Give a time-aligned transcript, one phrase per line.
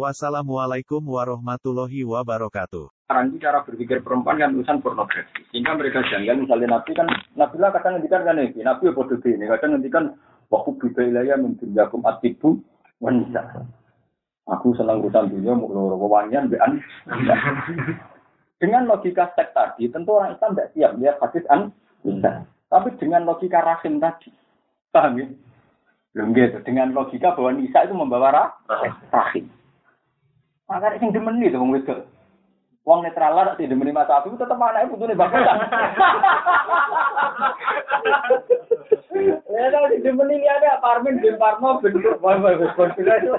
[0.00, 2.88] Wassalamualaikum warahmatullahi wabarakatuh.
[3.04, 5.44] Sekarang ini cara berpikir perempuan kan urusan pornografi.
[5.52, 7.04] Sehingga mereka janggal misalnya Nabi kan,
[7.36, 10.16] Nabi lah kadang ngendikan kan ini, Nabi ya bodoh ini, kadang ngendikan,
[10.48, 12.64] waktu bida ilaya menjunjakum atibu
[12.96, 13.68] wanita.
[14.48, 16.80] Aku senang urusan dunia, mau loro wawanyan, bean.
[18.56, 22.48] Dengan logika seks tadi, tentu orang Islam tidak siap lihat hadis an bisa.
[22.72, 24.32] Tapi dengan logika rahim tadi,
[24.96, 25.28] paham ya?
[26.16, 26.56] Belum gitu.
[26.64, 28.56] Dengan logika bahwa Nisa itu membawa rah-
[29.12, 29.44] rahim.
[30.70, 32.06] Maka yang demeni itu wong wedok.
[32.86, 35.42] Wong netral lah sih demeni Mas Abi tetep anake putune bapak.
[39.50, 43.34] Ya tau sing demeni liyane Parmin bin Parno bentuk wae wis konfirmasi.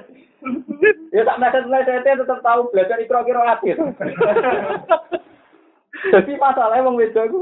[1.16, 3.72] Ya tak meset-meset tetep tahu belajar ikro kira hati.
[6.12, 7.40] Jadi masalahnya wong wedok itu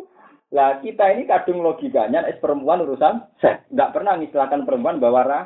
[0.53, 3.65] lah kita ini kadung logikanya es perempuan urusan seks.
[3.73, 5.45] Nggak pernah ngistilahkan perempuan bawa rah.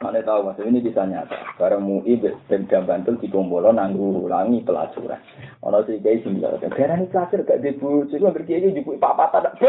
[0.00, 1.60] Mana tahu mas, ini bisa nyata.
[1.60, 5.20] Barang MUI Pemda Bantul di Gombolo nanggu ulangi pelacuran.
[5.60, 9.28] Ono sih kayak sih bilang, karena ini pelacur gak dibujuk, gue ngerti aja jupuk papa
[9.28, 9.60] tak.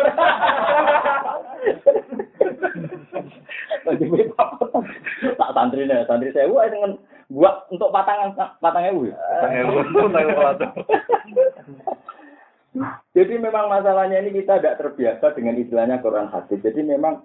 [4.00, 4.72] Jupuk papa
[5.36, 6.96] tak santri nih, santri saya wah dengan
[7.28, 8.32] buat untuk patangan
[8.64, 9.12] patangnya bu.
[13.12, 16.64] Jadi memang masalahnya ini kita tidak terbiasa dengan istilahnya Quran hadis.
[16.64, 17.20] Jadi memang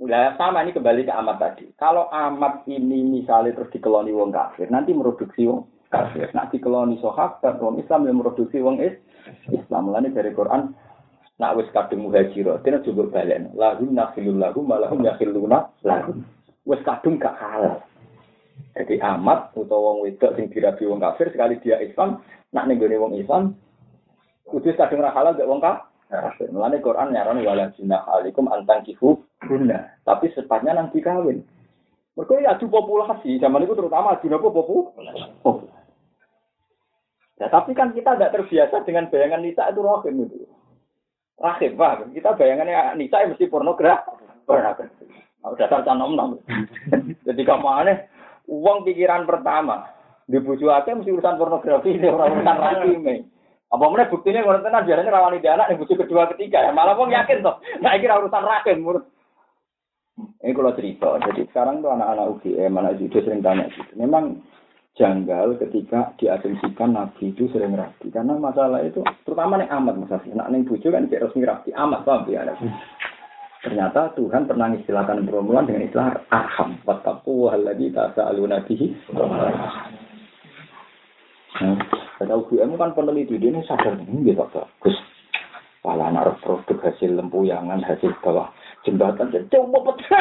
[0.00, 1.64] Nah, sama ini kembali ke amat tadi.
[1.76, 6.32] Kalau amat ini misalnya terus dikeloni wong kafir, nanti mereduksi wong kafir.
[6.32, 8.96] Nanti dikeloni sahabat, wong Islam yang mereduksi wong is
[9.52, 9.92] Islam.
[9.92, 10.74] Mulane dari Quran,
[11.38, 13.54] nak wis kadung muhajiro, dene juga balen.
[13.54, 16.26] Lahum nakhilul lahum, malahum yakhiluna lahum.
[16.66, 17.84] Wis kadung gak halal.
[18.72, 22.96] Jadi amat utawa wong wedok sing dirabi wong kafir sekali dia Islam, nak ning gone
[22.96, 23.54] wong Islam,
[24.48, 25.91] kudu kadung ra halal gak wong kafir.
[26.52, 29.96] Mulane Quran nyaran wala junah alaikum antang kifu guna.
[30.04, 31.40] Tapi sepatnya nanti kawin.
[32.12, 33.40] Mereka ya adu populasi.
[33.40, 34.92] Zaman itu terutama adu popu?
[35.40, 35.80] Populasi.
[37.40, 40.46] Ya, tapi kan kita tidak terbiasa dengan bayangan Nisa itu rahim itu.
[41.40, 41.74] Rahim.
[42.14, 44.14] Kita bayangannya Nisa mesti pornografi.
[44.44, 45.08] Pornografi.
[45.42, 46.38] Nah, dasar canom nom.
[47.26, 48.06] Jadi kamu aneh,
[48.46, 49.90] uang pikiran pertama
[50.30, 53.26] di buju aja mesti urusan pornografi, ini orang urusan rahim.
[53.72, 56.92] Apa mana buktinya ngono tenan biasanya rawani di anak yang butuh kedua ketiga ya malah
[56.92, 57.56] wong yakin toh.
[57.82, 59.08] Nah iki urusan raken menurut
[60.44, 63.96] ini kalau cerita, jadi sekarang tuh anak-anak UGM, anak judo sering tanya gitu.
[63.96, 64.44] Memang
[64.92, 68.12] janggal ketika diasumsikan Nabi itu sering rapi.
[68.12, 70.20] Karena masalah itu, terutama nih amat masalah.
[70.28, 72.44] Nak neng bujo kan tidak resmi rapi, amat paham ya.
[73.62, 76.76] Ternyata Tuhan pernah istilahkan perempuan dengan istilah arham.
[76.84, 78.92] Wattaku wahalladhi tasa'aluna bihi.
[81.62, 81.78] Nah,
[82.22, 84.96] kata UGM kan peneliti, ini sadar ini gitu, bagus.
[85.82, 88.54] Kalau anak produk hasil lempuyangan, hasil bawah
[88.86, 90.14] jembatan, jadi coba betul.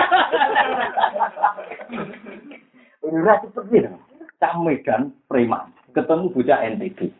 [3.05, 3.93] Ini seperti itu.
[4.41, 7.13] Cah Medan, preman, ketemu bocah NTB.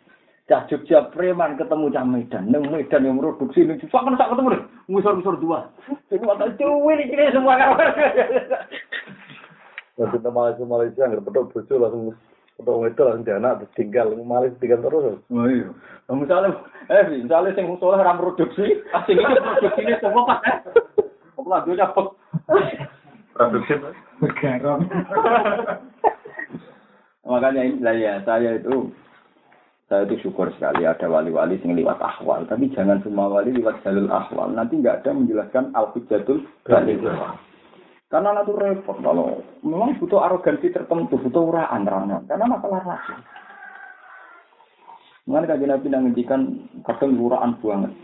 [0.50, 2.50] Cah Jogja, preman, ketemu Cah Medan.
[2.50, 4.64] Neng Medan yang produksi ini, cuma kan tak ketemu deh.
[4.90, 5.70] Musor-musor dua.
[6.10, 7.62] Jadi waktu cuwi ini semua.
[10.02, 12.18] Nanti kita Malaysia Malaysia nggak betul bocor langsung
[12.62, 15.18] betul itu langsung anak terus tinggal Malaysia tinggal terus.
[15.34, 15.74] Oh iya.
[16.06, 16.54] Nah, misalnya,
[16.94, 20.62] eh, misalnya sing musola ram produksi, asing itu produksi ini semua kan.
[21.42, 22.06] Apa lagi cepet.
[23.34, 23.74] Produksi
[24.38, 24.86] Garam.
[27.32, 28.94] Makanya inilah ya, saya itu
[29.90, 32.46] saya itu syukur sekali ada wali-wali yang lewat ahwal.
[32.46, 34.54] Tapi jangan semua wali lewat jalur ahwal.
[34.54, 37.02] Nanti nggak ada menjelaskan al-hujatul balik.
[38.12, 42.28] Karena itu repot kalau memang butuh arogansi tertentu, butuh uraan rangan.
[42.28, 43.16] Karena masalah rasa.
[45.24, 46.42] Mengenai kajian Nabi yang ngendikan
[46.84, 47.96] kadang uraan banget.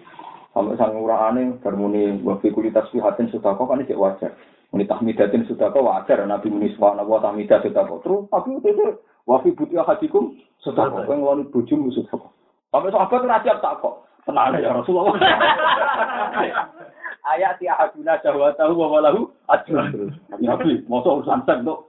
[0.55, 4.31] Sampai sang uraane bermuni wafi kulitas fihatin sudah kok kan cek wajar.
[4.71, 6.23] Muni tahmidatin sudah kok wajar.
[6.23, 7.99] Nabi muni subhanallah tahmidah sudah kok.
[8.07, 8.95] Terus tapi itu
[9.27, 11.03] wafi butia hadikum sudah kok.
[11.03, 12.31] Yang wani bujum sudah kok.
[12.71, 14.07] Sampai sahabat siap tak kok.
[14.23, 15.19] Tenang ya Rasulullah.
[17.37, 20.09] Ayat ya haduna syahwatahu wa walahu ajrun.
[20.41, 21.85] Nabi, masa urusan seks tuh.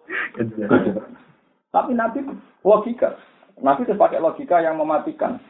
[1.72, 2.20] Tapi Nabi
[2.60, 3.16] logika.
[3.64, 5.40] Nabi itu pakai logika yang mematikan.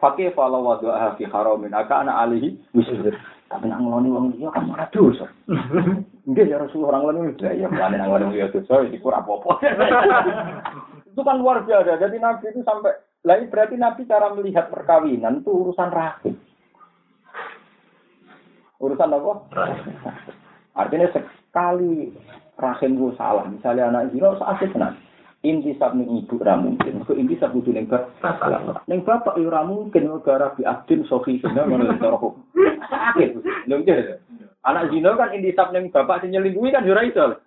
[0.00, 3.12] Fakih falau wadu'aha fi haramin aka anak alihi wisir.
[3.52, 5.28] Tapi nak ngeloni wong dia kan malah dosa.
[6.24, 9.52] Enggak ya Rasulullah orang ngeloni udah ya melani nang ngeloni ya dosa itu kurang apa-apa.
[11.12, 12.00] Itu kan luar biasa.
[12.00, 16.38] Jadi Nabi itu sampai Lah ini berarti Nabi cara melihat perkawinan itu urusan rahim.
[18.82, 19.32] Urusan apa?
[20.76, 22.12] Artinya sekali
[22.60, 24.96] rahim gue salah, misalnya anak zina asik tenan.
[25.44, 27.06] Inti sab ning ibu ra mungkin.
[27.06, 28.82] Kok inti sab kudu ning bapak.
[28.90, 32.34] Ning bapak yo ra mungkin gara bi abdin sofi zina ngono cara kok.
[32.90, 33.30] Sakit.
[33.70, 33.76] Lho.
[34.66, 37.38] Anak zina kan inti sab ning bapak sing nyelingkuhi kan yo ra iso.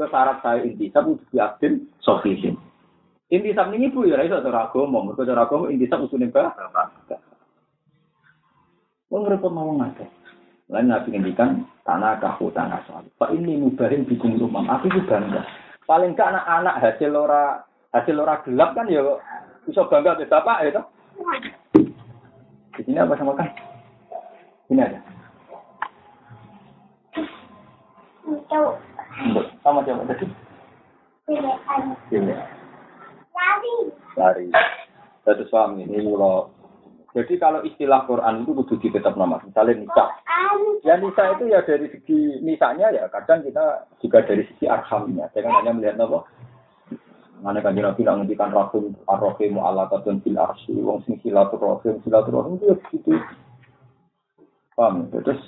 [0.00, 2.58] Kesyarat saya inti sab kudu bi abdin sofi zina.
[3.34, 7.18] Intisab ning ibu ya ora iso cara agama, mergo cara agama intisab usune bapak.
[9.10, 10.06] Wong repot mau ngake.
[10.72, 13.04] Lain nabi ngendikan tanah kahu tanah soal.
[13.20, 14.64] Pak ini mubahin bikum rumah.
[14.80, 15.44] Aku itu bangga.
[15.84, 17.60] Paling gak anak-anak hasil ora
[17.92, 19.04] hasil ora gelap kan ya
[19.68, 20.86] bisa bangga ke bapak ya toh.
[22.74, 23.48] Di sini apa sama kan?
[24.72, 24.98] Ini ada.
[29.60, 30.26] Sama siapa tadi?
[32.08, 32.34] Ini.
[34.16, 34.48] lari.
[35.24, 36.53] Jadi suami ini kalau
[37.14, 39.38] jadi kalau istilah Quran itu kudu tetap nama.
[39.46, 40.10] Misalnya nikah.
[40.82, 45.30] Ya nikah itu ya dari segi nisanya ya kadang kita juga dari segi arhamnya.
[45.30, 46.26] Jangan hanya melihat apa.
[47.38, 50.74] Mana kan Nabi tidak menghentikan rahim arrohimu ala katun fil arsi.
[50.74, 53.10] Wong sing silaturahim silaturahim itu ya begitu.
[54.74, 55.06] Paham?
[55.14, 55.38] Terus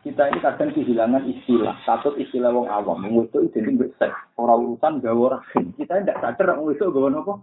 [0.00, 1.76] kita ini kadang kehilangan istilah.
[1.84, 3.04] Satu istilah wong awam.
[3.04, 4.16] Wong itu identik seks.
[4.40, 5.76] Orang urusan gawe rahim.
[5.76, 7.34] Kita tidak sadar wong itu gawe apa?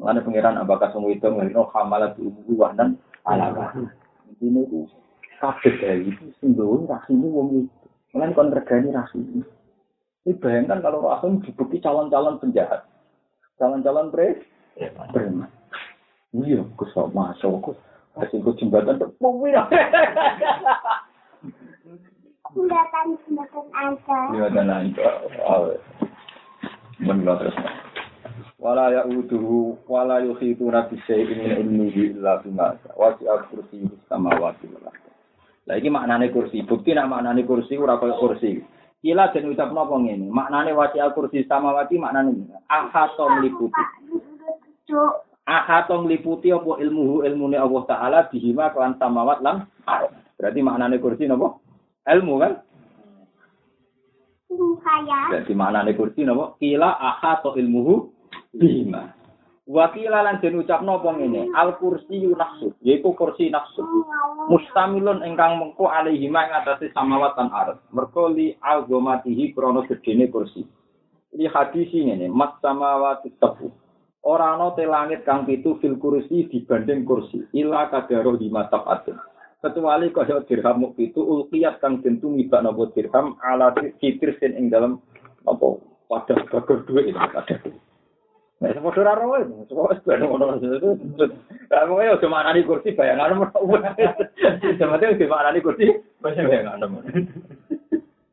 [0.00, 2.96] Mengenai pengiran apakah semua itu mengenai hamalat ibu dan
[3.28, 3.52] ala
[4.40, 4.88] Ini itu
[5.36, 7.86] kabeh dari itu singgung rahim wong itu.
[8.16, 9.44] Mengenai kon regani rahim.
[10.24, 12.88] Ini bayangkan kalau rahim dibukti calon-calon penjahat.
[13.60, 14.40] Calon-calon pre,
[15.12, 15.52] preman.
[16.32, 17.76] Iya, kusok masuk,
[18.16, 19.54] Kasih gue jembatan terpumui.
[22.50, 24.18] Jembatan jembatan aja.
[24.34, 25.08] Jembatan aja.
[26.98, 27.56] Menurut terus.
[28.60, 34.92] Wala ya uduhu wala yukhitu nabi syai'in min ilmihi illa bima wasi'a kursi samawati wal
[34.92, 35.08] ardh.
[35.64, 36.60] Lah iki maknane kursi.
[36.68, 38.60] Bukti nak maknane kursi ora koyo kursi.
[39.00, 40.28] Kila den ucap napa ngene?
[40.28, 43.84] Maknane wasi'a kursi samawati maknane ahato mliputi.
[45.48, 49.64] Ahato mliputi apa ilmuhu ilmune Allah taala bihima kelan samawat lan
[50.36, 51.56] Berarti maknane kursi napa?
[52.04, 52.52] Ilmu kan?
[54.84, 55.20] Kaya.
[55.32, 56.60] Berarti maknane kursi napa?
[56.60, 58.19] Kila ahato ilmuhu
[58.54, 59.14] bima.
[59.70, 63.86] Wakila lan den ucapno apa ngene, al kursi nafsu, yaiku kursi nafsu.
[64.50, 67.78] Mustamilun ingkang mengko alaihi ma ing atase samawat lan ardh.
[67.94, 70.66] Merko li azamatihi krana gedene kursi.
[71.30, 73.70] Ini hadis ngene, mat samawati tabu.
[74.26, 77.46] Ora ana te langit kang pitu fil kursi dibanding kursi.
[77.54, 79.14] Ila kadaro di matap atin.
[79.62, 83.70] Kecuali kaya dirham muk pitu ulqiyat kang den tumibak napa dirham ala
[84.02, 84.98] fitir sin ing dalam
[85.46, 85.78] apa
[86.10, 87.60] wadah bagur duit itu wadah
[88.60, 90.90] Nah, semua suara roh itu, semua sebenarnya ngono itu.
[91.72, 95.84] Nah, pokoknya udah maknani kursi bayangan nomor Sebenarnya udah maknani kursi
[96.20, 97.00] bayangan nomor.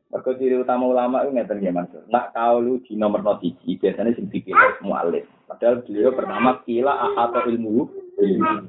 [0.08, 1.88] Mereka ciri utama ulama itu ngerti ya mas.
[2.12, 5.24] Nak kau lu di nomor notisi biasanya sing dipilih mualif.
[5.48, 7.88] Padahal beliau pertama kila atau ilmu.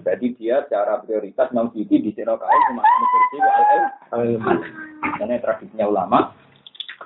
[0.05, 3.37] Jadi dia cara prioritas mau gigi di sini kau cuma kursi
[4.15, 4.23] al
[5.19, 6.19] Karena tradisinya ulama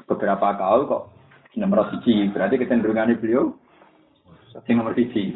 [0.05, 1.03] beberapa kau kok
[1.57, 2.29] nomor notisi.
[2.29, 3.62] Berarti kecenderungannya beliau
[4.61, 5.33] Sing nomor siji.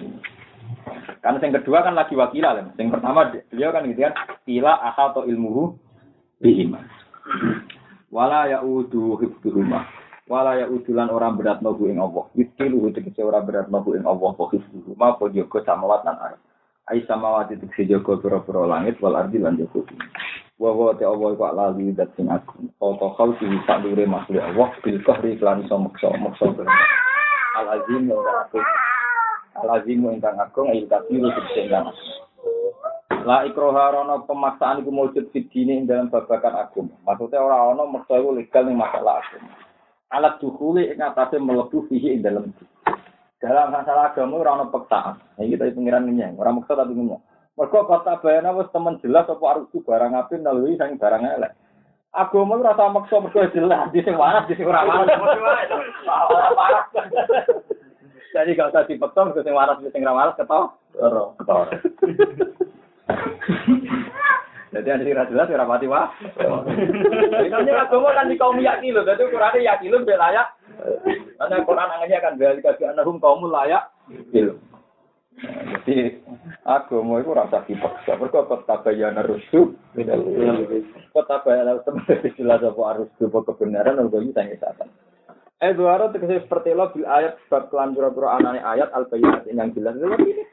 [1.25, 2.69] Karena yang kedua kan lagi wakila lah.
[2.77, 4.13] Yang pertama beliau kan gitu kan,
[4.45, 5.73] kila atau ilmuhu
[6.37, 6.85] bihima.
[8.13, 9.89] Wala ya udu hifduhuma.
[10.27, 12.29] Wala ya udulan orang berat nobu ing Allah.
[12.37, 14.31] Yudkilu tegese orang berat nobu ing Allah.
[14.37, 16.41] Wa hifduhuma po jogo samawat lan arep.
[16.87, 20.07] Ai samawat itu tegese jogo pura-pura langit wal ardi lan jogo bumi.
[20.97, 22.69] Te Allah kok lali dat sing aku.
[22.79, 26.49] Oto kau sing sak dure makhluk Allah bil kahri lan iso maksa maksa
[27.57, 28.61] Al azim yang aku
[29.63, 31.73] alazimu ingkang agung ayu kafiru tegese
[33.27, 36.87] La ikroha rono pemaksaan iku mujud fidine ing dalam babakan agung.
[37.03, 39.43] Maksudnya ora ono maksa iku legal ning masalah agung.
[40.15, 42.55] Alat dukuli ing atase mlebu fihi ing dalam
[43.43, 45.19] dalam masalah agama ora ono peksaan.
[45.43, 47.19] Iki kita pengiran ngenyang, ora maksa tapi ngenyang.
[47.59, 51.51] Mergo kota bayana wis temen jelas apa arus barang apik nalui sang barang elek.
[52.15, 55.19] Agama ora rasa maksa mergo jelas di sing waras di sing ora waras.
[58.35, 60.75] Jadi gak usah dipeksa, ke sing waras, sing ra waras ketok.
[60.95, 61.61] Ketok.
[64.67, 66.11] Jadi ada sing jelas ora pati wah.
[66.19, 70.47] Ini kan agama kan di kaum yakin loh, jadi Quran yakin loh layak.
[71.39, 73.89] Karena Quran angannya kan balik ke anahum kaum layak.
[74.29, 74.59] Gitu.
[75.37, 76.19] Jadi
[76.67, 78.17] agama itu rasa dipaksa.
[78.19, 79.71] Mereka kota bayana rusuh.
[81.15, 82.05] Kota bayana teman
[82.35, 84.61] jelas apa harus kebenaran, kalau ini sangat
[85.57, 89.73] Eh duara tegese seperti lo bil ayat sebab kelan pura-pura anane ayat al bayyinat yang
[89.73, 89.97] jelas.
[89.97, 90.45] Lha ini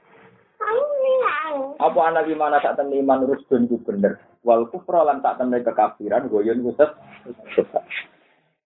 [1.76, 4.16] apa anak gimana tak temen iman rusdun itu bener.
[4.40, 7.84] Wal kufra lan tak temen kekafiran goyon ku sesat.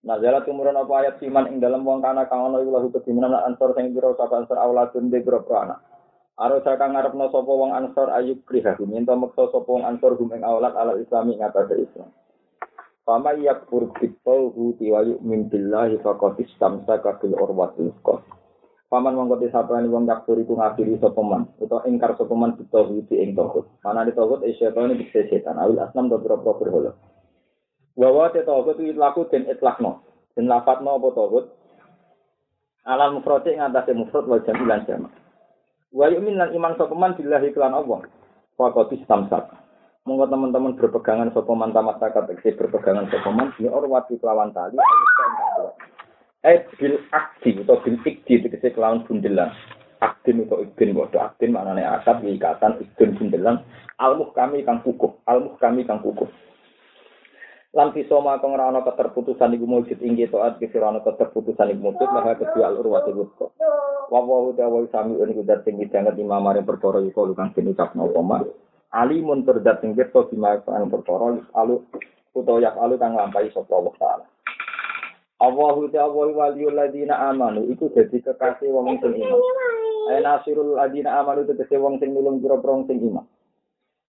[0.06, 3.34] Nah, jala tumurun apa ayat siman ing dalam wong kana kang ana iku lahu kedimenan
[3.34, 5.82] ansor sing pira sapa ansor auladun de pira anak.
[6.38, 10.46] Aro saka ngarepno sapa wong ansor ayub kriha minta meksa sapa wong ansor hum ing
[10.46, 12.14] aulad ala islami ngatasé Islam.
[13.08, 18.20] Fama yakfur bitauhu wa yu'min billahi faqad istamsaka bil urwatil wuthqa.
[18.92, 23.32] Paman mongko disapani wong yakfur iku ngafiri sapa man utawa ingkar sapa man bitauhu ing
[23.32, 23.64] tauhid.
[23.80, 26.92] Mana di tauhid e setan iki setan awil asnam do pira-pira berhala.
[27.96, 30.04] Bahwa te tauhid itu laku den itlakno.
[30.36, 31.44] Den lafadzno apa tauhid?
[32.92, 35.08] Alam mufrad ing atase mufrad wal jam' lan jama'.
[35.96, 38.04] Wa yu'min lan iman sapa man billahi kelan Allah.
[38.60, 39.48] Faqad istamsak.
[40.08, 43.52] Monggo teman-teman berpegangan sapa man tamat tegese berpegangan sapa man.
[43.60, 44.80] Ya orwati kelawan tali
[46.40, 49.52] Eh bil akdi atau bil ikdi tegese kelawan bundelan.
[50.00, 53.60] Akdin atau ikdin bodoh akdin maknane akad ikatan ikdin bundelan.
[54.00, 56.32] Almuh kami kang kukuh almuh kami kang kukuh.
[57.76, 62.08] Lan pisoma kang ora ana keterputusan iku mujud ing taat kira ana keterputusan iku mujud
[62.08, 63.52] maha kedua al urwatul wuthqa
[64.08, 67.76] wa wa ta'ala sami niku dat sing dianggep imam mari perkara iku kang den
[68.92, 71.84] alimun terdat sing pirsa bima kan perkara alu
[72.32, 74.24] utawa yak alu kang lampahi sapa Allah taala
[75.38, 79.38] Allahu ta'ala waliyul ladina amanu iku dadi kekasih wong sing iman
[80.10, 83.22] Ayo nasirul ladina amanu tegese wong sing nulung pira-pira sing iman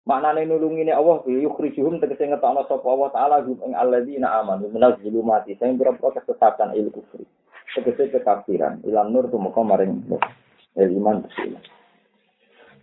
[0.08, 4.96] Maknane nulungine Allah bi yukhrijuhum tegese ngetokno sapa Allah taala hum ing alladzina amanu minal
[5.04, 7.28] zulumati sing pira-pira kesesatan il kufri.
[7.76, 10.08] Tegese kekafiran ilang nur tumeka maring.
[10.80, 11.77] El iman bismillah.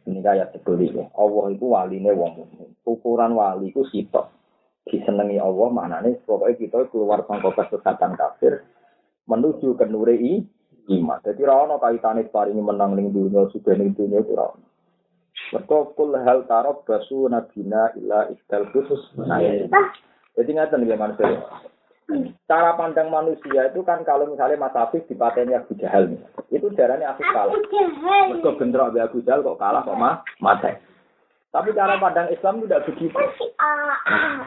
[0.05, 1.09] Ini kaya sebeli ya.
[1.17, 2.69] Allah itu waline wong mukmin.
[2.85, 4.29] Ukuran wali itu sitok.
[4.85, 8.61] Disenengi Allah maknane pokoknya kita keluar sangka kesesatan kafir
[9.25, 10.45] menuju ke nure i
[10.93, 11.17] iman.
[11.25, 14.65] Jadi ra ono kaitane paringi menang ning dunia sudah ning dunia itu ra ono.
[15.97, 19.01] Kul hal tarab basu nabina illa istal khusus.
[19.17, 19.65] Nah, ini.
[20.37, 21.41] Jadi ngatain ya manusia.
[22.45, 26.21] Cara pandang manusia itu kan kalau misalnya Mas Afif dipateni Abu Jahal nih.
[26.53, 27.49] Itu darahnya Afif kalah.
[28.29, 30.69] Mereka bentrok Abu Abu Jahal kok kalah kok mah mati.
[31.49, 33.17] Tapi cara pandang Islam tidak begitu.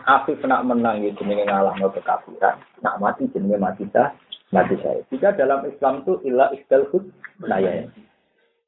[0.07, 2.63] Afif nak menang itu jenenge ngalah no kekafiran.
[2.87, 4.15] Nak mati jenenge mati sah.
[4.55, 5.03] Mati saya.
[5.11, 7.03] Jika dalam Islam itu illa istal khus.
[7.43, 7.91] Nah ya.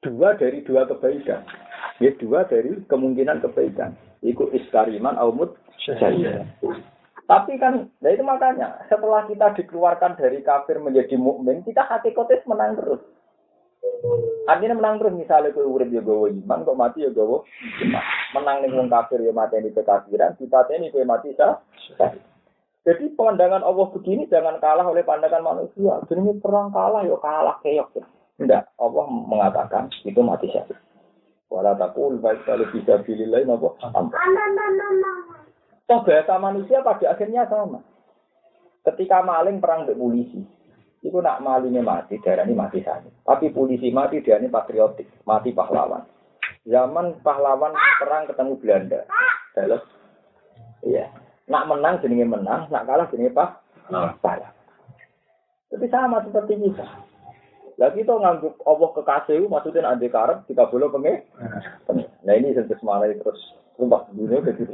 [0.03, 1.47] Dua dari dua kebaikan.
[2.03, 3.95] Ya dua dari kemungkinan kebaikan.
[4.25, 6.43] Iku iskariman aumut syahid.
[7.31, 12.43] Tapi kan, nah itu makanya setelah kita dikeluarkan dari kafir menjadi mukmin, kita hati kotes
[12.43, 12.99] menang terus.
[14.51, 17.39] Artinya menang terus misalnya kau urip ya gawa iman, kok mati ya gawa
[17.87, 18.03] iman.
[18.35, 21.63] Menang nih wong kafir ya mati di kekafiran, kita ini kau mati sah.
[21.95, 22.11] sah.
[22.83, 26.03] Jadi pandangan Allah begini jangan kalah oleh pandangan manusia.
[26.11, 27.95] Jadi perang kalah ya kalah keok.
[28.43, 30.75] Tidak, Allah mengatakan itu mati syahid.
[31.47, 33.71] Wala takul baik kalau bisa pilih lain apa?
[35.91, 37.83] Toh bahasa manusia pada akhirnya sama.
[38.87, 40.39] Ketika maling perang dengan polisi,
[41.03, 43.11] itu nak malingnya mati, darah ini mati saja.
[43.27, 46.07] Tapi polisi mati, dia ini patriotik, mati pahlawan.
[46.63, 49.03] Zaman pahlawan perang ketemu Belanda,
[49.51, 49.83] dalam,
[50.87, 51.11] iya.
[51.51, 53.59] Nak menang jenenge menang, nak kalah jenenge pak,
[54.23, 54.55] kalah.
[55.75, 56.87] Tapi sama seperti kita.
[57.75, 61.19] Lah kita ngangguk Allah kekasih, maksudnya ade karep, kita boleh pengen.
[62.23, 64.73] Nah ini sentuh semalai terus Sumpah dunia kayak gitu.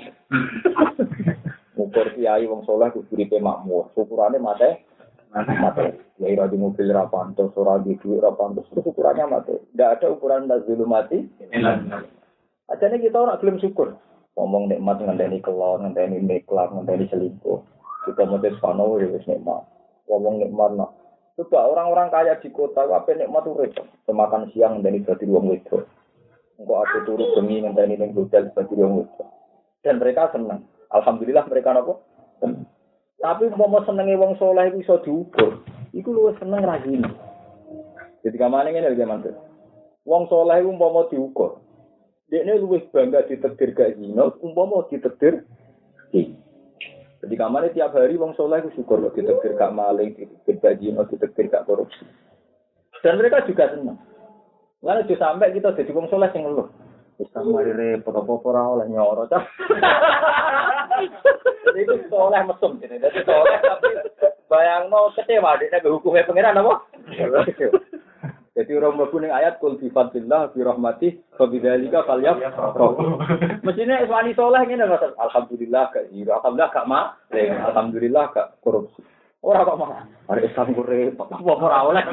[1.77, 3.93] Ukur kiai wong soleh kudu uripe makmur.
[3.93, 4.87] Ukurannya mate
[5.33, 5.85] mate.
[6.17, 8.65] Ya ira di mobil ra pantes, ora di duit ra pantes.
[8.73, 9.61] Terus ukurannya mate.
[9.73, 11.27] Tidak ada ukuran nazulu mati.
[12.67, 13.93] Ajane kita ora gelem syukur.
[14.37, 17.57] Ngomong nikmat ngenteni kelon, ngenteni niklat, ngenteni selingkuh.
[18.05, 19.65] Kita mesti pano ya wis nikmat.
[20.05, 20.91] Ngomong nikmat nak.
[21.37, 23.85] Coba orang-orang kaya di kota, apa nikmat tuh repot.
[24.09, 25.85] Semakan siang dari dadi wong wedok.
[26.57, 29.05] Engkau aku turu bengi ngenteni ning hotel sebagai wong.
[29.85, 30.65] Dan mereka senang.
[30.89, 32.01] Alhamdulillah mereka nopo?
[33.21, 35.61] Tapi umpama senenge wong soleh iku iso diukur.
[35.93, 37.05] Iku luwih seneng ra gini.
[38.25, 39.31] Jadi kamane ngene lho mantu.
[40.05, 41.61] Wong soleh iku umpama diukur.
[42.27, 45.45] Dekne luwih bangga ditekdir gak zina, umpama ditekdir
[46.09, 46.35] zina.
[47.21, 51.01] Jadi kamane tiap hari wong soleh iku syukur kok ditekdir gak maling, ditekdir gak zina,
[51.05, 52.05] ditekdir gak korupsi.
[53.05, 53.97] Dan mereka juga senang.
[54.87, 56.71] Lalu juga sampai kita jadi wong soleh sing ngeluh.
[57.19, 59.43] Wis mari repot apa ora oleh nyoro cah.
[61.75, 62.95] Itu soleh mesum jadi.
[62.95, 63.91] Jadi soleh tapi
[64.47, 66.87] bayangno kecewa dia ke hukumnya pangeran apa?
[68.57, 72.41] Jadi orang mlebu ning ayat kul bi fadlillah bi rahmati fa bidzalika falyaf.
[73.61, 75.13] Mestinya wani soleh ngene Mas.
[75.13, 79.05] Alhamdulillah gak zina, alhamdulillah gak ma, alhamdulillah gak korupsi.
[79.45, 80.09] Ora kok malah.
[80.25, 81.29] Ada Islam repot.
[81.29, 82.03] Apa ora oleh.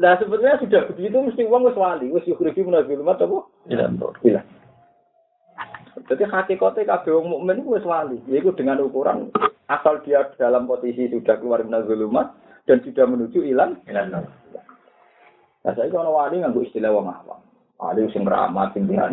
[0.00, 3.44] Nah sebetulnya sudah begitu mesti uang wis wali, wis yukhriju min al-zulumat apa?
[3.68, 3.92] Iya.
[4.24, 4.40] Iya.
[6.08, 9.28] Jadi hakikatnya kabeh wong mukmin itu wis wali, yaitu dengan ukuran
[9.68, 12.32] asal dia dalam posisi sudah keluar min zulumat
[12.64, 13.76] dan sudah menuju ilang.
[13.92, 17.44] Nah saya kalau wali nganggo istilah wong awam.
[17.76, 18.88] Wali sing ramah sing.
[18.88, 19.04] Ya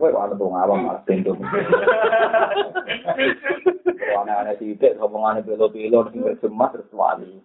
[0.00, 1.36] kowe wali wong awam malah bentuk.
[4.16, 7.44] Wana-wana sithik ngomongane pilo-pilo sing terus wali.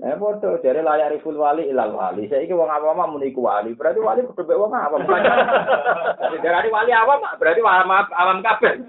[0.00, 2.24] Nah, foto dari layar full wali ilal wali.
[2.24, 3.76] Saya ini wong awam mau niku wali.
[3.76, 5.04] Berarti wali kudu mbek wong awam.
[5.04, 8.80] Dari wali awam berarti awam awam kabeh.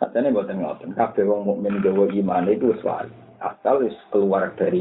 [0.00, 0.96] Katanya buatan ngoten.
[0.96, 3.12] Kabeh wong mukmin gawa iman itu wali.
[3.36, 4.80] Asal wis keluar dari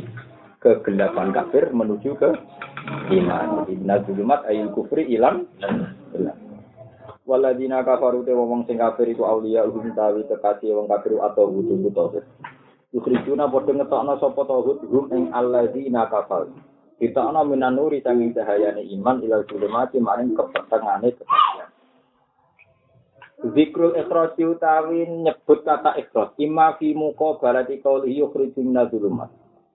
[0.64, 2.32] kegelapan kafir menuju ke
[3.20, 3.68] iman.
[3.68, 5.44] Inna zulumat ayil kufri ilang.
[7.28, 11.92] Waladina kafaru te wong sing kafir iku auliya hum tawi kekasih wong kafir atau wudu
[11.92, 12.24] tauhid.
[12.96, 16.48] Yukhrijuna padha ngetokno sapa tauhid hum ing alladzina kafar.
[16.96, 21.68] Kita ana minanuri sanging cahayane iman ilal zulumati maring kepetengane kekasih.
[23.52, 29.28] Zikrul ikhras utawi nyebut kata ikhras imma fi muka balati qauli yukhriju minaz zulumat.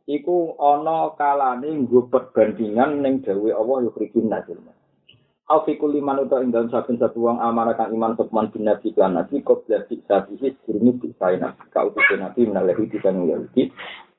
[0.08, 4.48] Iku ana kalane nggo perbandingan ning dawuh Allah yukhriju minaz
[5.50, 9.42] Afikul liman uta ing dalam saben satu wong amanah iman sukman bin nabi kan nabi
[9.42, 13.66] qabla sabihi sirni bisaina kau tu nabi menalehi dikan Yahudi.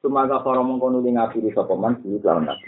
[0.04, 2.68] Sumaga para mengkono ning ngafiri sapa man di lawan nabi.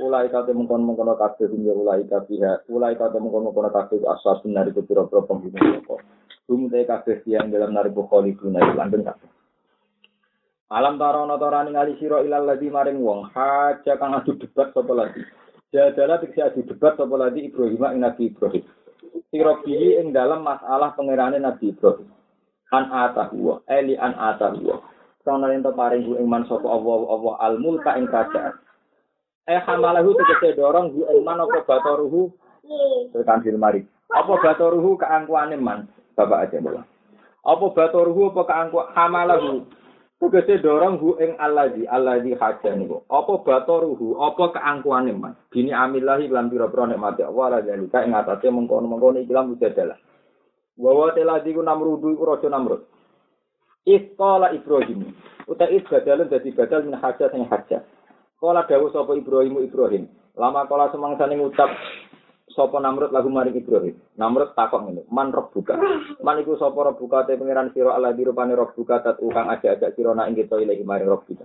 [0.00, 4.64] Ulai kate mengkono mengkono kabeh dunya ulai kabeh ulai kate mengkono mengkono kabeh asal benar
[4.72, 6.00] iku pira-pira penghuni sapa.
[6.48, 9.28] Hum te kabeh yang dalam nari bukholi guna langgeng kabeh.
[10.72, 15.20] Alam tarono torani ngali sira ilal ladzi maring wong haja kang adu debat sapa lagi
[15.76, 18.64] Jadalah tegese adu debat sapa lagi Ibrahim ing Nabi Ibrahim.
[19.28, 22.08] Sirobihi ing dalam masalah pangerane Nabi Ibrahim.
[22.72, 24.72] An atahu eli an atahu.
[25.20, 28.56] Sono yen to paring ku iman sapa Allah Allah al mulka ing kerajaan.
[29.44, 32.32] Eh hamalahu tegese dorong bu iman apa batoruhu
[33.12, 33.84] tekan mari.
[34.16, 35.92] Apa batoruhu keangkuhane man?
[36.16, 36.88] Bapak aja bola.
[37.44, 39.68] Apa batoruhu apa keangkuh hamalahu
[40.16, 43.04] Tegese dorong hu ing allazi allazi haja niku.
[43.04, 45.36] Apa batoruhu, apa keangkuhane man.
[45.52, 50.00] Bini amillahi lan pira-pira nikmati Allah la zalika ing atase mengkono-mengkono iki lan mujadalah.
[50.80, 52.88] Wa wa telazi ku namrudu iku raja namrud.
[53.84, 55.12] Isqala Ibrahim.
[55.46, 57.84] Uta is dadi badal min haja sing haja.
[58.40, 60.08] Kala dawuh sapa Ibrahim Ibrahim.
[60.36, 61.68] Lama kala semangsane ngucap
[62.56, 64.00] sapa Namrud lagu maring Ibrahim.
[64.16, 65.76] Namrud takok ngene, "Man rabbuka?"
[66.24, 70.32] Man iku sapa rabbuka te pangeran sira Allah dirupane rabbuka tat ukang ajak-ajak sira nak
[70.32, 71.44] ing kita ilahi maring rabbuka.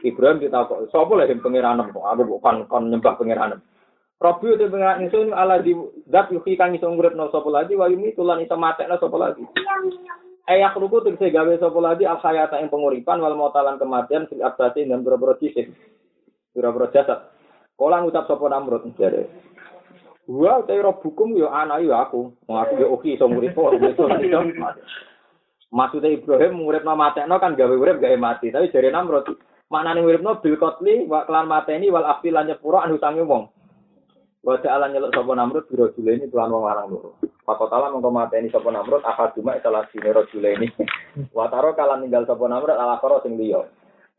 [0.00, 3.60] Ibrahim ditakok, "Sapa lha sing pangeranem kok aku kon kon nyembah pangeranem?"
[4.18, 5.76] Rabbi te pangeran ingsun Allah di
[6.10, 9.44] zat yuki kang iso nguripno sapa lagi wa yumi tulan iso matekno sapa lagi.
[10.48, 14.88] Ayah ruku tegese gawe sapa lagi al hayata ing penguripan wal mautalan kematian fil abdati
[14.88, 15.70] dan boro-boro fisik.
[16.50, 17.30] Boro-boro jasad.
[17.78, 18.90] Kala ngucap sapa Namrud.
[20.28, 22.36] Gua te rob hukum yo anak yo aku.
[22.44, 23.80] Wong aku yo oke iso ngurip kok.
[25.72, 28.52] Maksudnya Ibrahim nguripno matekno kan gawe urip gawe mati.
[28.52, 29.24] Tapi jare Namrud
[29.72, 33.48] maknane nguripno bil kotli wa kelan mateni wal afi lan nyepuro anu sange wong.
[34.44, 37.16] Wa ta'ala nyeluk sapa Namrud biro ini tuan wong larang loro.
[37.48, 39.00] Pakotala mengko mateni sapa Namrud
[39.32, 40.12] cuma salah sine
[40.60, 40.68] ini.
[41.36, 43.64] Wa taro kalan ninggal sapa Namrud ala karo sing liya.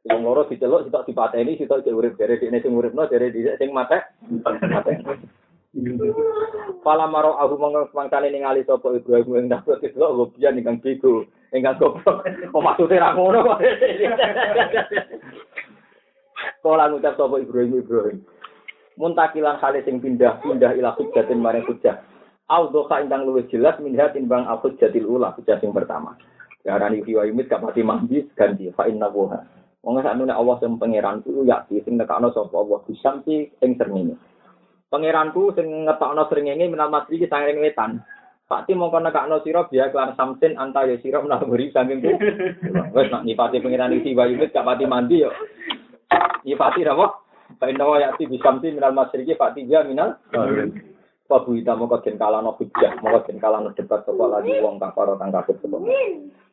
[0.09, 4.01] Wong loro diceluk sitok dipateni sitok urip dari dene sing uripno dari dhisik sing mate.
[6.81, 7.61] Pala maro aku
[7.93, 12.25] mangkane ningali sapa Ibrahim ing dapur itu lobian ingkang bigo, ingkang goblok.
[12.25, 13.61] Kok maksude ra ngono kok.
[16.65, 18.17] Kala ngucap sapa Ibrahim Ibrahim.
[18.97, 22.01] Muntakilan kali sing pindah-pindah ila hujjatin maring hujjah.
[22.49, 26.17] Audhoka ingkang luwih jelas minha timbang al hujjatil ula hujjah sing pertama.
[26.65, 29.13] Darani fi wa yumit kapati mambis ganti fa inna.
[29.13, 34.17] Wong saknune Allah sing pangeran ku yakti sing nekakno sapa Allah bisamti ing srengenge.
[34.89, 38.01] Pangeranku sing ngetokno srengenge minal masri ki sangring wetan.
[38.49, 42.09] Pakti mongko nekakno sira biya kelan samsin anta ya sira menaburi saking ku.
[42.97, 45.29] Wes nak nipati pangeran iki wayune gak pati mandi yo.
[46.41, 47.21] Nipati apa?
[47.61, 50.17] Pak Indawa ya ti bisamsi minal masri ki pakti biya minal.
[51.29, 55.13] Pabu ita mongko den kalano hujjah, mongko den kalano debat sapa lagi wong kang para
[55.13, 55.77] kang kafir sapa.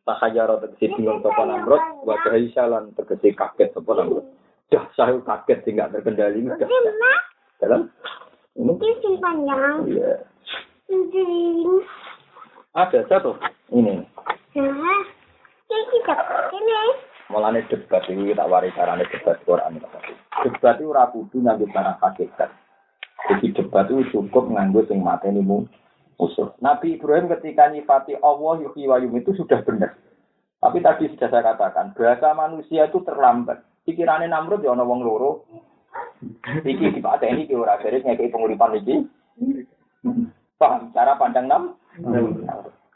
[0.05, 4.29] Takayaro tegese bingung sapa Namrud, wa lan tegese kaget sapa Namrud.
[4.69, 6.45] Dah saya kaget tidak terkendali.
[7.57, 7.89] Dalam
[8.57, 8.73] ini?
[8.73, 9.77] Ini panjang.
[9.85, 10.13] Iya.
[10.89, 11.25] Ini.
[12.73, 13.37] Ada satu.
[13.69, 14.01] Ini.
[14.57, 15.01] Nah,
[15.69, 16.15] ini kita
[16.53, 16.73] ini.
[17.27, 19.83] Mulane debat ini tak waris carane debat Quran.
[20.47, 22.49] Debat itu ora kudu nganggo barang hakikat.
[23.27, 25.67] Jadi debat itu cukup nganggo sing mateni mu
[26.17, 26.55] usul.
[26.63, 29.99] Nabi Ibrahim ketika nyifati Allah yuhyi wa itu sudah benar.
[30.57, 33.61] Tapi tadi sudah saya katakan, bahasa manusia itu terlambat.
[33.85, 35.45] Pikirannya Namrud ya ono wong loro.
[36.65, 39.05] Iki di Pak ini ki ora ngekeki penguripan iki.
[40.57, 41.63] Paham cara pandang nam?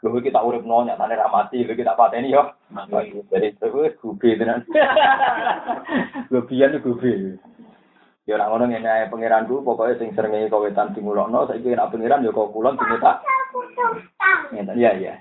[0.02, 2.50] Lho kita urip no nyatane ra mati, lho kita pateni yo.
[3.30, 4.66] Jadi terus gubi tenan.
[6.34, 7.38] Lho biyen iku gubi.
[8.26, 12.34] Ya ora ngono ngene ae pangeranku, pokoke sing srengenge kawetan dimulokno, saiki nek pangeran ya
[12.34, 13.22] kok kulon diminta.
[14.50, 15.14] Ngeten ya ya.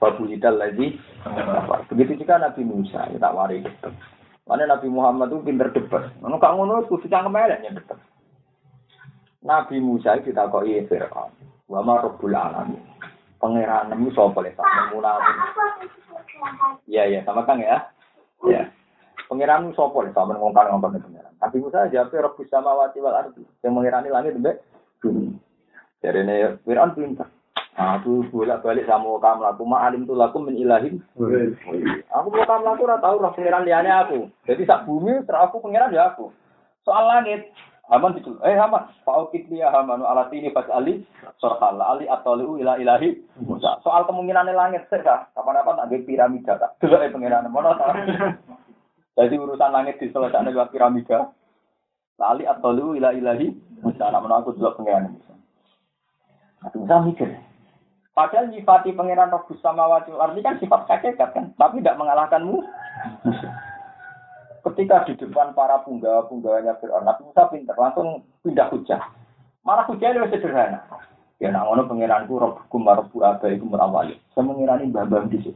[0.00, 0.96] Babu hidal lagi.
[1.92, 3.60] Begitu juga Nabi Musa, kita wari
[4.48, 6.08] Mana Nabi Muhammad itu pinter debat.
[6.24, 8.00] Ngono kak ngono kudu cangkem elek ya debat.
[9.44, 11.30] Nabi Musa itu ditakoki Firaun.
[11.68, 12.80] Wa ma rabbul alamin.
[13.36, 15.04] Pangeran nemu sapa le sak nemu
[16.88, 17.92] Iya iya sama Kang ya.
[18.48, 18.72] Ya.
[19.28, 21.34] Pangeran sapa le sampean ngongkon-ngongkon pangeran.
[21.44, 23.44] Nabi Musa jawab Rabbus samawati wal ardi.
[23.60, 24.64] Yang mengirani langit mbek
[25.04, 25.36] bumi.
[26.00, 27.28] Jadi ini Fir'aun pintar.
[27.78, 30.98] Aku bolak balik sama kamu laku ma alim tuh laku min ilahin.
[32.10, 34.26] Aku mau kamu laku ora tahu roh pangeran aku.
[34.50, 36.34] Jadi sak bumi terus aku pangeran ya aku.
[36.82, 37.46] Soal langit
[37.88, 41.08] Haman itu, eh Haman, Faukit dia Haman alat ini pas Ali,
[41.40, 43.16] Sorhal Ali atau liu ila ilahi.
[43.80, 46.76] Soal kemungkinan langit sih kapan apa tak piramida tak.
[46.82, 47.78] Dulu eh pangeran mana
[49.16, 51.30] Jadi urusan langit diselesaikan lewat piramida.
[52.18, 54.10] Lali atau liu ila ilahi Musa.
[54.10, 55.14] Nak aku dulu pangeran.
[56.66, 57.47] Aku bisa mikir.
[58.18, 62.58] Padahal nyifati pangeran Rabbus Samawati arti kan sifat hakikat kan, tapi tidak mengalahkanmu.
[64.66, 68.98] Ketika di depan para punggawa-punggawanya Fir'aun, Nabi Musa pinter, langsung pindah hujah.
[69.62, 70.82] Malah hujahnya lebih sederhana.
[71.38, 74.18] Ya nak ngono pangeranku Rabbukum wa Rabbu abaikum merawali.
[74.34, 75.54] Saya mengirani mbah-mbah di situ.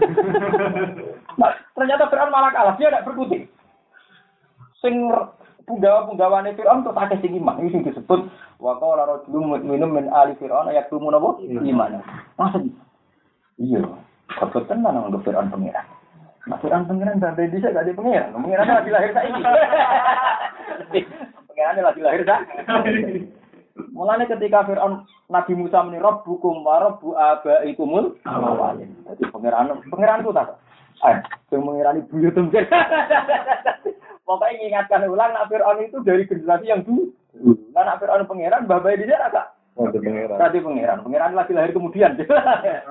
[1.44, 3.52] nah, ternyata Fir'aun malah kalah, dia tidak berkutik.
[4.80, 5.12] Sing
[5.68, 7.60] punggawa-punggawane Fir'aun tuh akeh sing iman.
[7.60, 12.04] Ini disebut wa qala rajulun minum min ali Fir'aun yaktumu napa iman.
[12.36, 12.60] Masa
[13.56, 13.80] iya,
[14.36, 15.86] kok tenan nang Fir'aun pangeran.
[16.46, 18.36] Nah, Fir'aun pangeran sampai bisa gak ada pangeran.
[18.36, 19.40] Pangeran lagi lahir saiki.
[21.48, 23.20] Pangeran lagi lahir saiki.
[23.96, 28.92] Mulanya ketika Fir'aun Nabi Musa meni rabbukum wa rabbu abaikumul awalin.
[29.08, 30.60] Jadi pangeran pangeran itu tak.
[31.00, 31.16] Eh,
[31.56, 32.36] yang mengirani buyut.
[34.30, 37.10] Pokoknya mengingatkan ulang, nak Fir'aun itu dari generasi yang dulu.
[37.36, 39.54] Nah, nak Fir'aun pangeran, babai dia agak.
[39.78, 41.04] Tadi pangeran.
[41.06, 42.18] Pangeran lagi lahir kemudian.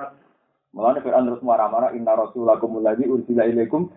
[0.74, 3.90] Malah Fir'aun terus marah-marah, inna rasulakum lagi ursila ilaikum.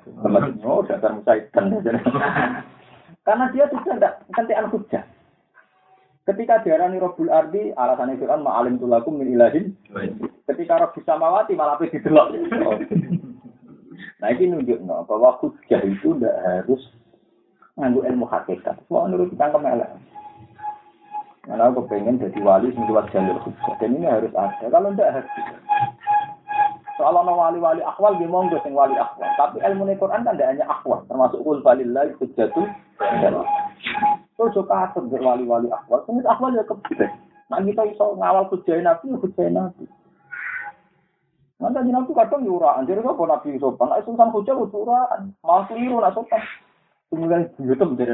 [0.65, 1.69] Oh, dasar musaitan.
[3.27, 5.03] Karena dia sudah tidak kentian hujah.
[6.23, 9.75] Ketika diarani Robul Ardi, alasannya Fir'aun ma'alim tulakum min ilahin.
[10.47, 12.31] Ketika Robul Samawati malah pergi delok.
[14.23, 16.79] Nah ini nunjuk no, bahwa hujah itu tidak harus
[17.75, 18.79] nganggu ilmu hakikat.
[18.87, 19.91] Semua menurut kita kemelek.
[21.43, 23.73] Karena aku pengen jadi wali lewat jalur hujah.
[23.83, 24.63] Dan ini harus ada.
[24.71, 25.31] Kalau tidak harus.
[26.93, 29.27] Soal no wali-wali akwal, dia monggo sing wali akwal.
[29.35, 32.63] Tapi ilmu Quran kan tidak hanya akwal, termasuk kul balillah hujjatu.
[34.37, 36.05] Terus juga kasut wali-wali akwal.
[36.05, 37.09] Terus akwal ya kebih.
[37.51, 39.85] Nah kita iso ngawal hujjah nabi, hujjah nabi.
[41.59, 42.87] Nanti nabi kadang yuraan.
[42.87, 43.87] Jadi apa nabi sopan?
[43.91, 45.31] Nah, sultan hujjah yuraan.
[45.43, 46.41] Malah keliru nak sopan.
[47.11, 48.13] Kemudian YouTube dari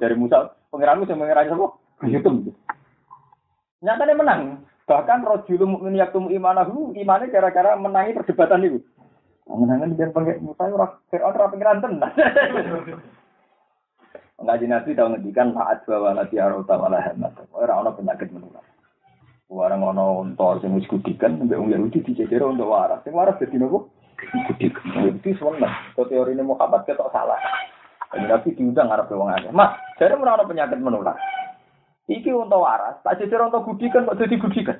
[0.00, 0.52] dari Musa.
[0.72, 1.66] Pengiranmu yang mengirani apa?
[2.04, 2.50] YouTube.
[3.82, 4.42] Nyatanya menang.
[4.86, 8.78] Bahkan rojulum mukmin yaktum imanahu, imannya gara-gara menangi perdebatan itu.
[9.46, 12.12] Menangan dia pengen Musa ora Fir'aun ora pengiran tenan.
[14.42, 17.30] Ngaji Nabi tahu ngedikan saat bawa lati arota wala hemat.
[17.54, 18.62] Ora ono penyakit menular.
[19.46, 23.04] Warang ono ontor sing wis kudikan mbek wong Yahudi dijejer untuk waras.
[23.06, 23.92] Sing waras dadi nopo?
[24.18, 25.14] Kudikan.
[25.14, 25.94] Itu sewenang.
[25.94, 27.38] Kok teori ini Muhammad ketok salah.
[28.18, 29.52] Nabi diundang ngarep wong akeh.
[29.54, 31.14] Mas, jare ora ono penyakit menular.
[32.12, 34.76] Iki untuk waras, tak jejer untuk gudikan kok jadi gudikan.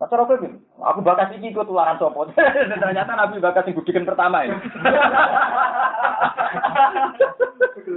[0.00, 0.40] Mas Cara kowe
[0.80, 2.24] aku bakas iki ikut tularan sopo.
[2.80, 4.56] Ternyata Nabi bakas sing gudikan pertama ya.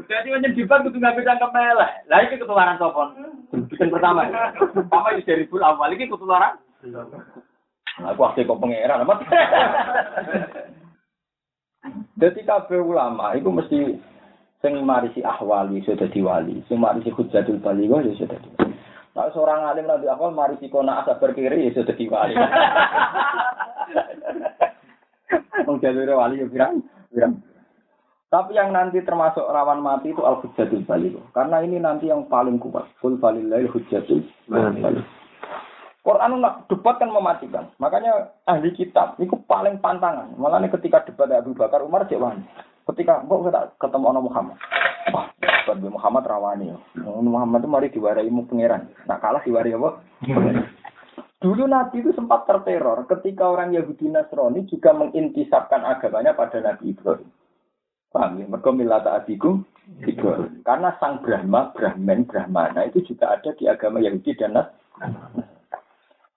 [0.03, 1.91] Jadi menyedihkan kudu nggak bisa kemelek.
[2.11, 3.07] Lah iki ketularan sopo.
[3.55, 4.27] Gudikan pertama.
[4.51, 6.59] Pertama itu dari bulan awal iki ketularan.
[8.03, 9.15] Aku waktu kok pangeran apa?
[12.19, 13.79] Jadi kabeh ulama itu mesti
[14.63, 18.71] sing marisi ahwali sudah diwali, sing marisi hujjatul baligh ya sudah diwali.
[19.13, 22.33] Nah, seorang alim nabi awal marisi kona asa berkiri ya sudah diwali.
[25.67, 26.79] Wong jalur wali ya pirang,
[27.11, 27.43] pirang.
[28.31, 31.19] Tapi yang nanti termasuk rawan mati itu al hujjatul baligh.
[31.35, 32.87] Karena ini nanti yang paling kuat.
[33.03, 35.05] Kul falillahil hujjatul baligh.
[36.03, 37.69] Quran nak debat kan mematikan.
[37.77, 40.35] Makanya ahli kitab itu paling pantangan.
[40.35, 42.43] Malah ketika debat Abu Bakar Umar cek wani.
[42.83, 44.57] Ketika kok kita ketemu orang Muhammad.
[45.15, 46.75] Wah, debat Muhammad rawani.
[46.99, 48.91] Muhammad itu mari diwarai mu pangeran.
[49.07, 49.89] Nak kalah diwarai apa?
[51.43, 57.27] Dulu Nabi itu sempat terteror ketika orang Yahudi Nasrani juga mengintisapkan agamanya pada Nabi Ibrahim.
[58.15, 58.45] Paham ya?
[58.47, 59.67] Mereka milata abikum
[60.07, 60.63] Ibrahim.
[60.63, 65.43] Karena sang Brahma, Brahman, Brahmana itu juga ada di agama Yahudi dan Nasrani.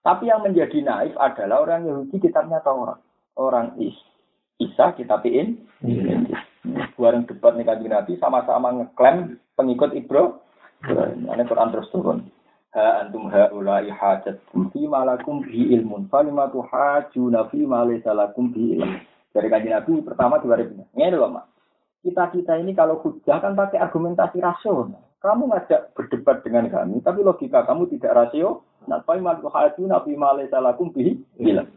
[0.03, 2.99] Tapi yang menjadi naif adalah orang Yahudi kitabnya Taurat.
[3.35, 3.95] Orang Is
[4.57, 5.61] Isa kitabin.
[6.97, 10.41] Bareng debat nih kanjeng Nabi sama-sama ngeklaim pengikut Ibrahim.
[11.29, 12.25] Ini Quran terus turun.
[12.75, 18.51] Ha antum haula'i hajatum fi ma lakum bi ilmun falima tuhajuna fi ma laysa lakum
[18.51, 18.99] bi ilmun.
[19.31, 20.97] Dari kanjeng Nabi pertama 2000.
[20.97, 21.45] Ini loh, Mak.
[22.01, 25.05] Kita-kita ini kalau hujah kan pakai argumentasi rasional.
[25.21, 28.65] Kamu ngajak berdebat dengan kami, tapi logika kamu tidak rasio.
[28.85, 31.69] Nah, falima tuhajuna fi ma laysa lakum bi ilmun.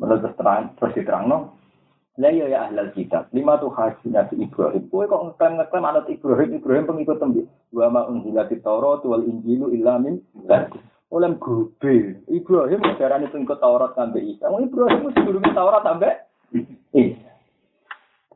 [0.00, 1.38] Menurut terang, terus diterang no.
[2.14, 4.86] Lah ya ya ahlal kitab, lima tuh haji Nabi Ibrahim.
[4.86, 7.42] Kowe kok ngeklaim ngeklaim anak Ibrahim, Ibrahim pengikut tembi.
[7.74, 10.78] Wa ma unzila Taurat wal Injilu illa min ba'di.
[11.10, 12.22] Oleh gobe.
[12.30, 14.46] Ibrahim itu pengikut Taurat sampai Isa.
[14.46, 16.14] Ibrahim itu sebelum Taurat sampai
[16.94, 17.30] Isa.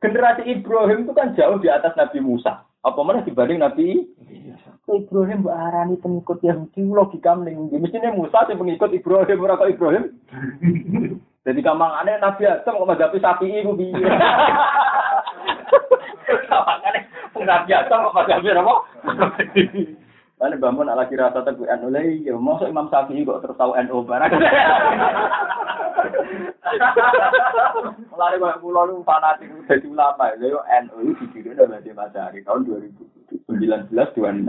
[0.03, 2.67] Generasi Ibrahim itu kan jauh di atas Nabi Musa.
[2.83, 4.07] Apa mana dibanding Nabi
[4.87, 10.05] Ibrahim mbak arani pengikut Yahudi logika mending mestinya Musa sing pengikut Ibrahim kok Ibrahim
[11.47, 13.95] jadi gampang aneh Nabi Adam kok madhapi sapi iku piye
[16.51, 17.03] gampang aneh
[17.39, 18.75] Nabi Adam kok madhapi apa
[20.39, 23.75] Mana bangun ala kira rasa teguh NU lagi, ya masuk Imam Syafi'i kok terus tahu
[23.75, 24.31] NU barang.
[28.15, 32.47] Mulai kayak pulau lu fanatik jadi ulama, ya yo NU itu didirikan oleh Basim Asyari
[32.47, 32.71] tahun
[33.51, 34.47] 2019 26.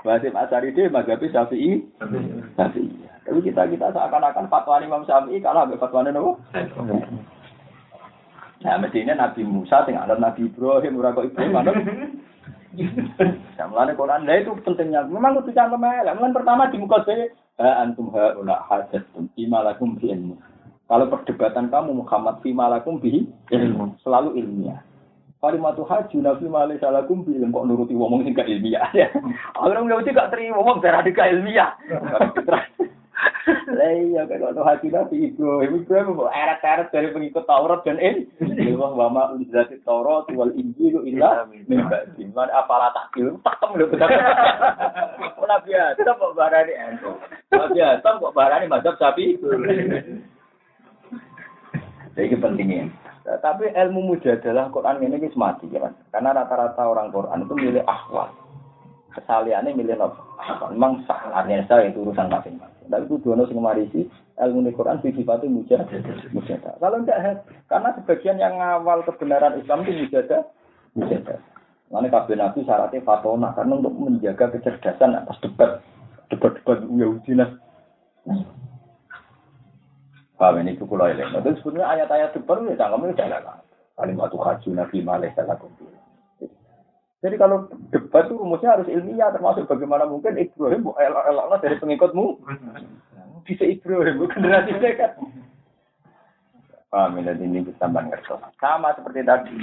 [0.00, 1.84] Basim Asyari dia mazhabi Syafi'i,
[2.56, 3.07] Syafi'i.
[3.28, 6.32] Tapi kita kita seakan-akan fatwa Imam Syafi'i kalah ambek fatwa Nabi.
[8.64, 11.72] Nah, mestinya Nabi Musa tinggal ada Nabi Ibrahim, ora Ibrahim ada.
[13.60, 15.04] Nah, mulane Quran lah itu pentingnya.
[15.12, 16.16] Memang itu cangkem elek.
[16.16, 17.28] Mulane pertama di muka saya,
[17.60, 20.40] ha antum haula hajatum bima lakum bi ilmu.
[20.88, 24.80] Kalau perdebatan kamu Muhammad bima lakum bi ilmu, selalu ilmiah.
[25.38, 28.88] Kalimatu haji nabi malai salakum bi ilmu kok nuruti wong sing gak ilmiah.
[29.60, 31.76] Orang nggak gak terima wong gak ilmiah.
[33.88, 38.28] Iya kan kalau haji nabi Ibrahim Ibrahim mau eret-eret dari pengikut Taurat dan ini.
[38.76, 42.28] Wong wa ma unzilati Taurat wal Injil illa min ba'di.
[42.36, 43.88] Man apalah takil takem lho.
[45.48, 47.16] Nabi Adam kok barani ento.
[47.48, 49.40] Nabi Adam kok barani mazhab sapi.
[52.12, 52.92] Jadi pentingnya.
[53.24, 55.92] Tapi ilmu mujadalah Quran ini wis mati ya kan.
[56.12, 58.47] Karena rata-rata orang Quran itu milih akhwat.
[59.18, 60.70] Kesaliannya milih apa?
[60.70, 62.86] Memang sah artinya itu urusan masing-masing.
[62.86, 64.06] Tapi itu dua sing marisi
[64.38, 65.98] ilmu di Quran sifatnya mujadah.
[66.30, 66.72] Mujadah.
[66.78, 70.46] Kalau enggak karena sebagian yang ngawal kebenaran Islam itu mujadah.
[70.94, 71.38] Mujadah.
[71.88, 75.80] Mana kabeh nabi syaratnya fatona karena untuk menjaga kecerdasan atas debat
[76.28, 77.50] debat-debat Yahudi nah.
[80.38, 81.34] Paham ini itu elek.
[81.34, 83.58] Nah, Itu sebenarnya ayat-ayat depan ya cangkem itu jalan.
[83.98, 85.58] Kalimat haji nabi malih salah
[87.18, 92.38] Jadi kalau debat itu rumusnya harus ilmiah, termasuk bagaimana mungkin Ibrahim bu elok dari pengikutmu.
[93.42, 95.18] Bisa Ibrahim, bukan generasi mereka.
[96.88, 98.32] Paham ini ini kita ngerti.
[98.62, 99.56] Sama seperti tadi.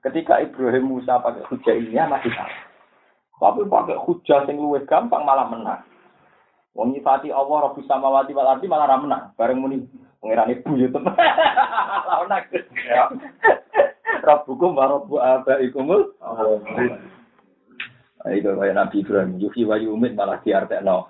[0.00, 2.62] Ketika Ibrahim Musa pakai hujah ilmiah masih salah.
[3.36, 5.82] Tapi pakai hujah yang luwes gampang malah menang.
[6.72, 9.34] Wong nyifati Allah Rabbi samawati wal ardi malah ra menang.
[9.34, 9.84] Bareng muni
[10.22, 11.12] pangeran ibu ya temen.
[12.06, 12.56] Lawan aku.
[14.20, 16.12] Rabbukum wa rabbu abaikumul.
[18.20, 21.08] Nah, itu kayak Nabi Ibrahim, Yuhi wa yumit malah diartekno.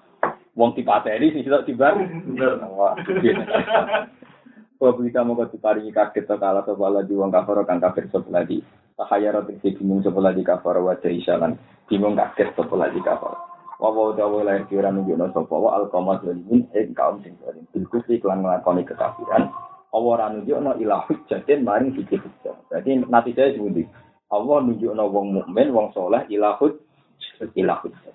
[0.54, 1.98] Wong dipateni sing sitok tibar.
[2.70, 2.94] Wah,
[4.80, 8.32] Wa kamu kau diparingi kaget to kala to bala di wong kafir kang kafir sapa
[8.32, 8.64] lagi.
[8.96, 11.60] Tahayara tegese bingung sapa lagi kafir wa jaisalan.
[11.84, 13.36] Bingung kaget sapa lagi kafir.
[13.76, 17.68] Wa wa dawa lahir kira nunjukno sapa wa alqamah zalimin ing kaum sing zalim.
[17.76, 19.52] Bilkus iklan nglakoni kekafiran.
[19.90, 22.54] Allah ora nunjukno ila hujjatin maring siji hujjah.
[22.70, 23.82] Berarti nanti saya sebuti.
[24.30, 27.50] Allah nunjukno wong mukmin, wong soleh ila hujjah.
[27.58, 28.14] Ila hujjah.